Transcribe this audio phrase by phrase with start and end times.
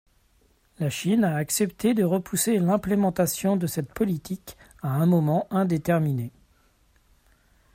[0.79, 6.31] La Chine a accepté de repousser l'implémentation de cette politique à un moment indéterminé.